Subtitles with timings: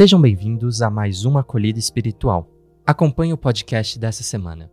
[0.00, 2.48] Sejam bem-vindos a mais uma acolhida espiritual.
[2.86, 4.72] Acompanhe o podcast dessa semana.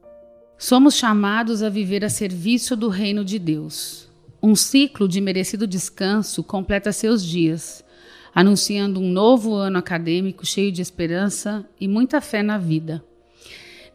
[0.58, 4.10] Somos chamados a viver a serviço do reino de Deus.
[4.42, 7.84] Um ciclo de merecido descanso completa seus dias,
[8.34, 13.04] anunciando um novo ano acadêmico cheio de esperança e muita fé na vida.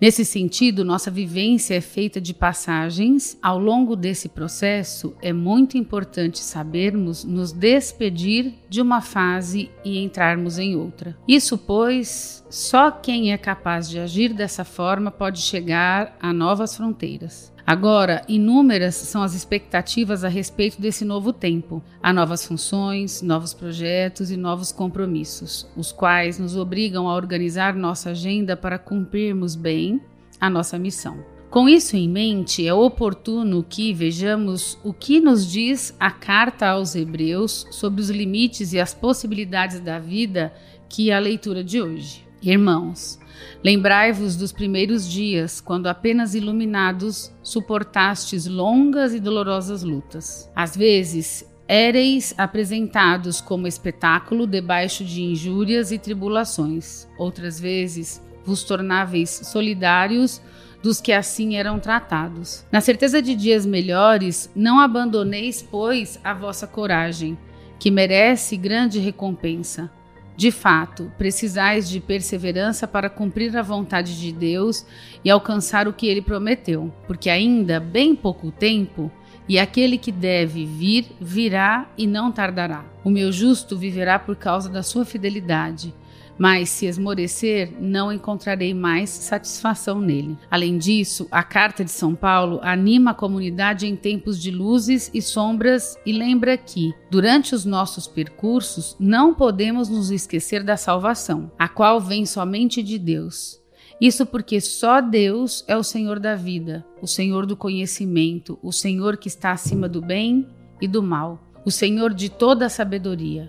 [0.02, 3.38] Nesse sentido, nossa vivência é feita de passagens.
[3.40, 10.58] Ao longo desse processo, é muito importante sabermos nos despedir de uma fase e entrarmos
[10.58, 11.16] em outra.
[11.28, 17.52] Isso, pois, só quem é capaz de agir dessa forma pode chegar a novas fronteiras.
[17.66, 21.82] Agora, inúmeras são as expectativas a respeito desse novo tempo.
[22.02, 28.10] Há novas funções, novos projetos e novos compromissos, os quais nos obrigam a organizar nossa
[28.10, 30.00] agenda para cumprirmos bem
[30.40, 31.24] a nossa missão.
[31.52, 36.96] Com isso em mente, é oportuno que vejamos o que nos diz a carta aos
[36.96, 40.52] Hebreus sobre os limites e as possibilidades da vida,
[40.88, 42.31] que é a leitura de hoje.
[42.42, 43.18] Irmãos,
[43.64, 50.50] Lembrai-vos dos primeiros dias, quando apenas iluminados suportastes longas e dolorosas lutas.
[50.54, 57.06] Às vezes, éreis apresentados como espetáculo debaixo de injúrias e tribulações.
[57.16, 60.42] Outras vezes, vos tornáveis solidários
[60.82, 62.66] dos que assim eram tratados.
[62.72, 67.38] Na certeza de dias melhores, não abandoneis, pois, a vossa coragem,
[67.78, 69.88] que merece grande recompensa.
[70.36, 74.86] De fato, precisais de perseverança para cumprir a vontade de Deus
[75.24, 79.10] e alcançar o que ele prometeu, porque ainda bem pouco tempo
[79.48, 82.84] e aquele que deve vir virá e não tardará.
[83.04, 85.94] O meu justo viverá por causa da sua fidelidade
[86.42, 90.36] mas se esmorecer, não encontrarei mais satisfação nele.
[90.50, 95.22] Além disso, a carta de São Paulo anima a comunidade em tempos de luzes e
[95.22, 101.68] sombras e lembra que, durante os nossos percursos, não podemos nos esquecer da salvação, a
[101.68, 103.62] qual vem somente de Deus.
[104.00, 109.16] Isso porque só Deus é o Senhor da vida, o Senhor do conhecimento, o Senhor
[109.16, 110.48] que está acima do bem
[110.80, 113.48] e do mal, o Senhor de toda a sabedoria.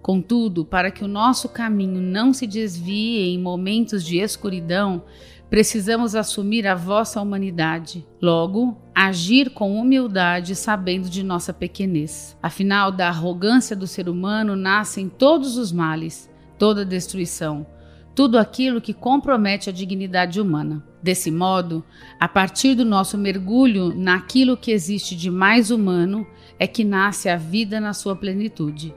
[0.00, 5.04] Contudo, para que o nosso caminho não se desvie em momentos de escuridão,
[5.52, 8.06] precisamos assumir a vossa humanidade.
[8.22, 12.36] Logo, agir com humildade, sabendo de nossa pequenez.
[12.42, 17.66] Afinal, da arrogância do ser humano nascem todos os males, toda destruição,
[18.14, 20.82] tudo aquilo que compromete a dignidade humana.
[21.02, 21.84] Desse modo,
[22.18, 26.26] a partir do nosso mergulho naquilo que existe de mais humano,
[26.58, 28.94] é que nasce a vida na sua plenitude.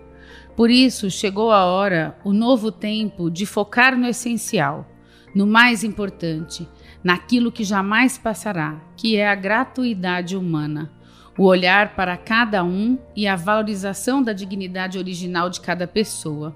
[0.56, 4.90] Por isso, chegou a hora, o novo tempo, de focar no essencial,
[5.36, 6.68] no mais importante,
[7.04, 10.94] naquilo que jamais passará, que é a gratuidade humana,
[11.38, 16.56] o olhar para cada um e a valorização da dignidade original de cada pessoa.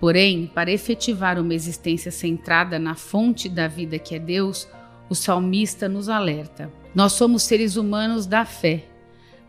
[0.00, 4.66] Porém, para efetivar uma existência centrada na fonte da vida que é Deus,
[5.10, 6.72] o salmista nos alerta.
[6.94, 8.86] Nós somos seres humanos da fé,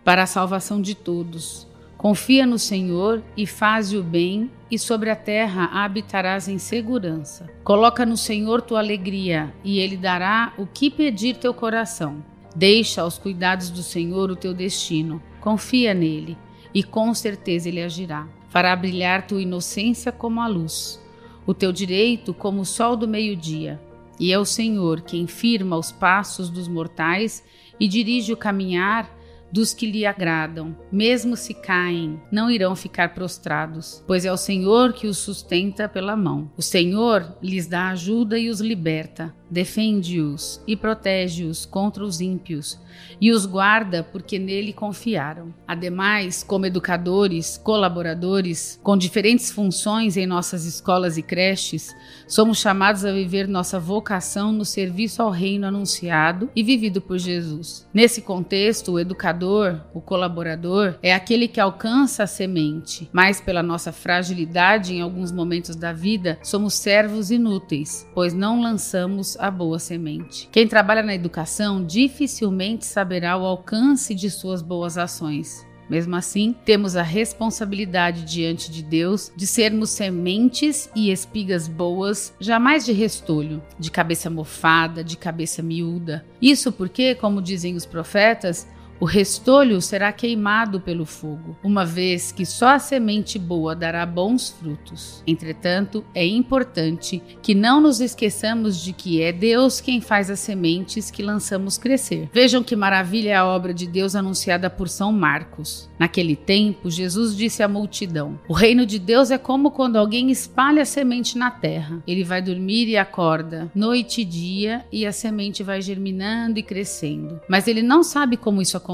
[0.03, 1.70] para a salvação de todos
[2.01, 7.47] Confia no Senhor e faze o bem, e sobre a terra habitarás em segurança.
[7.63, 12.25] Coloca no Senhor tua alegria, e Ele dará o que pedir teu coração.
[12.55, 15.21] Deixa aos cuidados do Senhor o teu destino.
[15.39, 16.35] Confia nele,
[16.73, 18.27] e com certeza Ele agirá.
[18.49, 20.99] Fará brilhar tua inocência como a luz,
[21.45, 23.79] o teu direito como o sol do meio-dia.
[24.19, 27.43] E é o Senhor quem firma os passos dos mortais
[27.79, 29.20] e dirige o caminhar
[29.51, 30.75] dos que lhe agradam.
[30.91, 36.15] Mesmo se caem, não irão ficar prostrados, pois é o Senhor que os sustenta pela
[36.15, 36.51] mão.
[36.57, 42.79] O Senhor lhes dá ajuda e os liberta defende-os e protege-os contra os ímpios,
[43.19, 45.53] e os guarda porque nele confiaram.
[45.67, 51.93] Ademais, como educadores, colaboradores, com diferentes funções em nossas escolas e creches,
[52.27, 57.87] somos chamados a viver nossa vocação no serviço ao reino anunciado e vivido por Jesus.
[57.93, 63.91] Nesse contexto, o educador, o colaborador, é aquele que alcança a semente, mas pela nossa
[63.91, 70.47] fragilidade em alguns momentos da vida, somos servos inúteis, pois não lançamos a boa semente.
[70.51, 75.65] Quem trabalha na educação dificilmente saberá o alcance de suas boas ações.
[75.89, 82.85] Mesmo assim, temos a responsabilidade diante de Deus de sermos sementes e espigas boas, jamais
[82.85, 86.23] de restolho, de cabeça mofada, de cabeça miúda.
[86.41, 88.69] Isso porque, como dizem os profetas,
[89.01, 94.51] O restolho será queimado pelo fogo, uma vez que só a semente boa dará bons
[94.51, 95.23] frutos.
[95.25, 101.09] Entretanto, é importante que não nos esqueçamos de que é Deus quem faz as sementes
[101.09, 102.29] que lançamos crescer.
[102.31, 105.89] Vejam que maravilha a obra de Deus anunciada por São Marcos.
[105.97, 110.83] Naquele tempo, Jesus disse à multidão: O reino de Deus é como quando alguém espalha
[110.83, 112.03] a semente na terra.
[112.05, 117.41] Ele vai dormir e acorda, noite e dia, e a semente vai germinando e crescendo.
[117.49, 118.90] Mas ele não sabe como isso acontece.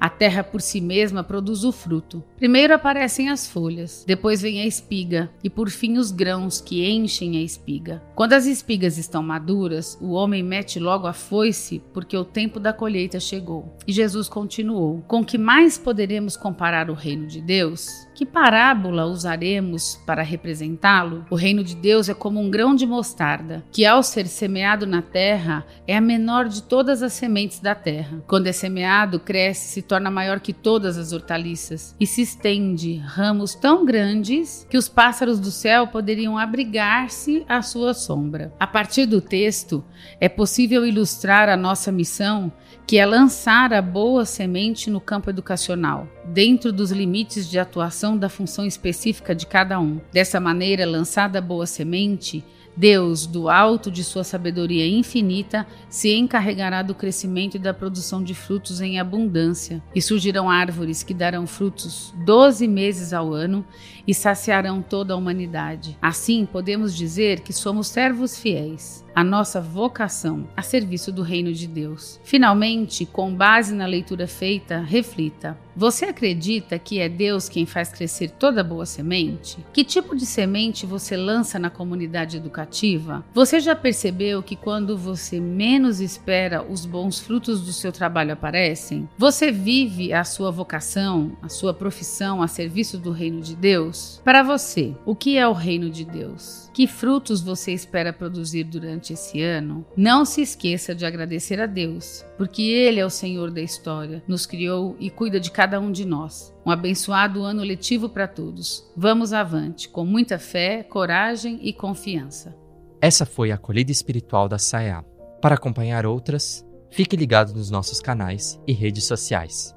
[0.00, 2.22] A terra por si mesma produz o fruto.
[2.36, 7.36] Primeiro aparecem as folhas, depois vem a espiga e por fim os grãos que enchem
[7.36, 8.02] a espiga.
[8.14, 12.72] Quando as espigas estão maduras, o homem mete logo a foice porque o tempo da
[12.72, 13.76] colheita chegou.
[13.86, 18.07] E Jesus continuou: Com que mais poderemos comparar o reino de Deus?
[18.18, 21.24] Que parábola usaremos para representá-lo?
[21.30, 25.00] O reino de Deus é como um grão de mostarda, que ao ser semeado na
[25.00, 28.20] terra é a menor de todas as sementes da terra.
[28.26, 33.54] Quando é semeado, cresce, se torna maior que todas as hortaliças e se estende ramos
[33.54, 38.52] tão grandes que os pássaros do céu poderiam abrigar-se à sua sombra.
[38.58, 39.84] A partir do texto,
[40.20, 42.52] é possível ilustrar a nossa missão
[42.84, 48.28] que é lançar a boa semente no campo educacional, dentro dos limites de atuação da
[48.28, 50.00] função específica de cada um.
[50.12, 52.44] Dessa maneira, lançada boa semente,
[52.78, 58.34] Deus, do alto de sua sabedoria infinita, se encarregará do crescimento e da produção de
[58.34, 63.66] frutos em abundância, e surgirão árvores que darão frutos doze meses ao ano
[64.06, 65.98] e saciarão toda a humanidade.
[66.00, 71.66] Assim, podemos dizer que somos servos fiéis, a nossa vocação a serviço do reino de
[71.66, 72.20] Deus.
[72.22, 78.30] Finalmente, com base na leitura feita, reflita: você acredita que é Deus quem faz crescer
[78.30, 79.64] toda boa semente?
[79.72, 83.24] Que tipo de semente você lança na comunidade educativa?
[83.32, 89.08] Você já percebeu que quando você menos espera, os bons frutos do seu trabalho aparecem?
[89.16, 94.20] Você vive a sua vocação, a sua profissão a serviço do reino de Deus?
[94.24, 96.68] Para você, o que é o reino de Deus?
[96.74, 98.64] Que frutos você espera produzir
[99.08, 99.86] durante esse ano?
[99.96, 104.46] Não se esqueça de agradecer a Deus, porque Ele é o Senhor da história, nos
[104.46, 106.54] criou e cuida de cada um de nós.
[106.64, 108.84] Um abençoado ano letivo para todos.
[108.96, 112.54] Vamos avante, com muita fé, coragem e confiança.
[113.00, 115.04] Essa foi a acolhida espiritual da SAEA.
[115.40, 119.74] Para acompanhar outras, fique ligado nos nossos canais e redes sociais.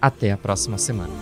[0.00, 1.14] Até a próxima semana.